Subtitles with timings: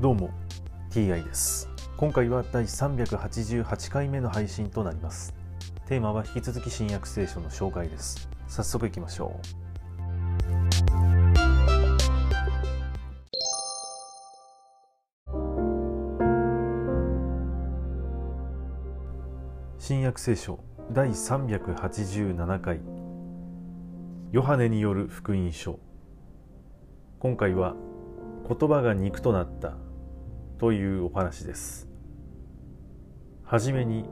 [0.00, 0.30] どうも
[0.90, 1.68] TI です。
[1.98, 5.34] 今回は第388回目の配信となります。
[5.86, 8.30] テーマは引き続き新約聖書の紹介です。
[8.48, 9.46] 早速いきましょう。
[19.78, 20.60] 新約聖書
[20.92, 22.80] 第387回。
[24.32, 25.78] ヨハネによる福音書。
[27.18, 27.76] 今回は
[28.48, 29.74] 言葉が肉となった
[30.60, 31.88] というお話です。
[33.44, 34.04] はじめに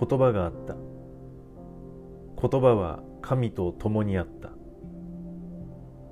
[0.00, 0.74] 言葉があった。
[0.74, 4.50] 言葉は神と共にあった。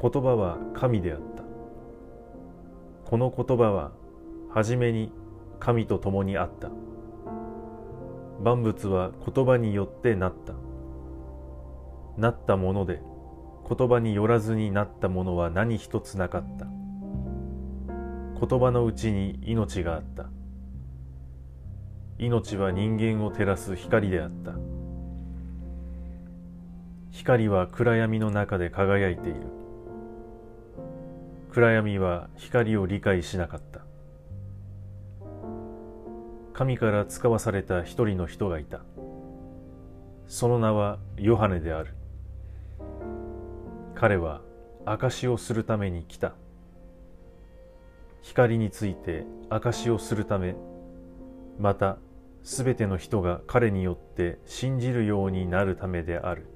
[0.00, 1.42] 言葉は神であった。
[3.10, 3.90] この言葉は
[4.54, 5.12] はじめに
[5.58, 6.70] 神と共にあった。
[8.40, 10.54] 万物は言葉によってなった。
[12.16, 13.02] なったもので
[13.68, 16.81] 言葉によらずになったものは何一つなかった。
[18.44, 20.26] 言葉のうちに命があった。
[22.18, 24.54] 命は人間を照らす光であった。
[27.12, 29.42] 光は暗闇の中で輝いている。
[31.52, 33.82] 暗闇は光を理解しなかった。
[36.52, 38.80] 神から使わされた一人の人がいた。
[40.26, 41.94] その名はヨハネである。
[43.94, 44.40] 彼は
[44.84, 46.34] 証しをするために来た。
[48.22, 50.54] 光について証しをするため
[51.58, 51.98] また
[52.42, 56.46] すべての人が彼によって信じるようになるためである。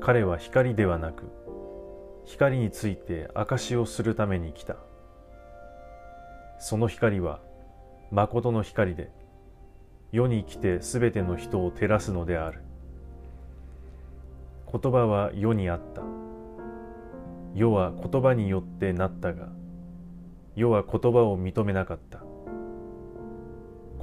[0.00, 1.24] 彼は光ではなく
[2.24, 4.76] 光について証しをするために来た。
[6.58, 7.40] その光は
[8.10, 9.10] 誠の光で
[10.12, 12.62] 世に来てすべての人を照らすのである。
[14.70, 16.02] 言葉は世にあった。
[17.54, 19.48] 世は言葉によってなったが
[20.54, 22.22] 世は言葉を認めなかった。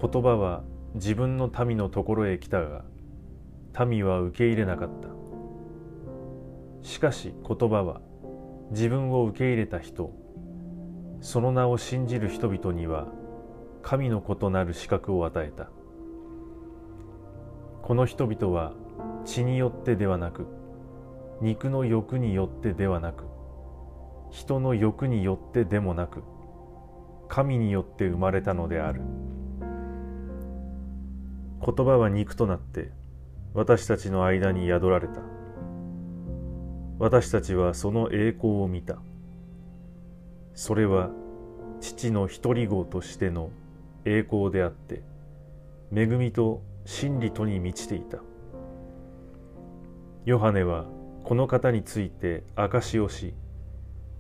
[0.02, 0.64] 言葉は
[0.96, 2.84] 自分の民のところへ来たが
[3.86, 5.10] 民は受け入れなかった。
[6.82, 8.02] しかし言葉は
[8.72, 10.12] 自分を受け入れた人
[11.22, 13.08] その名を信じる人々には
[13.82, 15.70] 神の異なる資格を与えた。
[17.84, 18.74] この人々は
[19.26, 20.48] 血によってではなく
[21.42, 23.26] 肉の欲によってではなく
[24.32, 26.24] 人の欲によってでもなく
[27.30, 29.02] 神によって生まれたのである。
[31.64, 32.90] 言葉は肉となって
[33.54, 35.22] 私たちの間に宿られた。
[36.98, 38.98] 私たちはその栄光を見た。
[40.56, 41.12] それは
[41.80, 43.52] 父の一人子としての
[44.06, 45.04] 栄光であって
[45.96, 48.18] 恵みと真理とに満ちていた。
[50.26, 50.86] ヨハネは
[51.24, 53.36] この方について証しをし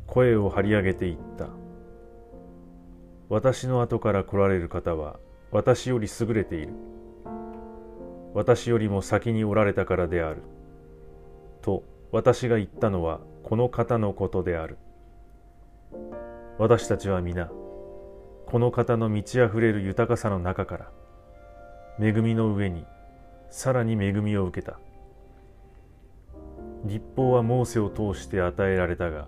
[0.05, 1.49] 声を張り上げていった。
[3.29, 5.19] 私の後から来られる方は
[5.51, 6.73] 私より優れている。
[8.33, 10.41] 私よりも先におられたからである。
[11.61, 14.79] と私が言ったのはこの方のことである。
[16.57, 17.51] 私たちは皆、
[18.47, 20.91] この方の満ち溢れる豊かさの中から、
[21.99, 22.85] 恵みの上に
[23.51, 24.79] さらに恵みを受けた。
[26.83, 29.27] 立法はモーセを通して与えられたが、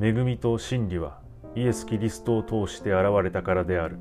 [0.00, 1.23] 恵みと真理は
[1.56, 3.98] イエス・キリストを通して現れたからである。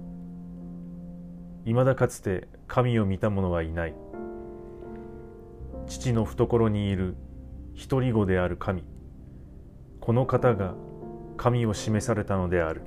[1.65, 3.95] 未だかつて神を見た者はいない。
[5.85, 7.15] 父の懐にいる
[7.73, 8.83] 一人子である神。
[9.99, 10.73] この方が
[11.37, 12.81] 神を示されたのである。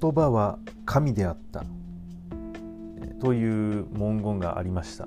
[0.00, 0.58] 言葉は
[0.88, 1.66] 神であった
[3.20, 5.06] という文言がありました。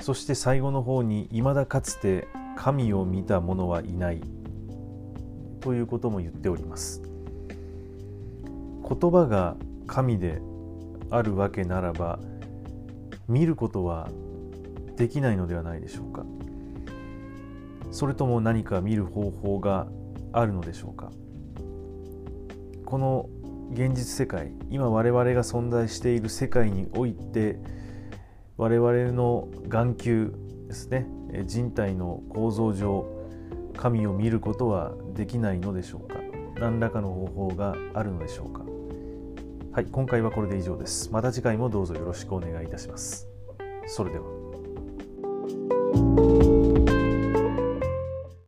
[0.00, 2.26] そして最後の方に未だかつて
[2.56, 4.20] 神を見た者はいない。
[5.60, 7.02] ということも言っております。
[8.82, 9.54] 言葉が
[9.86, 10.42] 神で
[11.08, 12.18] あるわけならば
[13.28, 14.08] 見ることは
[14.96, 16.24] できないのではないでしょうか。
[17.92, 19.86] それとも何か見る方法が
[20.32, 21.12] あるのでしょうか。
[22.84, 23.28] この
[23.72, 27.58] 現実世界今我々が存在している世界において
[28.56, 30.34] 我々の眼球
[30.66, 31.06] ですね
[31.46, 33.06] 人体の構造上
[33.76, 36.16] 神を見ることはできないのでしょうか？
[36.58, 38.62] 何らかの方法があるのでしょうか？
[39.72, 41.12] はい今回はこれで以上です。
[41.12, 43.28] また次回もどうぞよろしくお願いいたします。
[43.86, 44.37] それでは。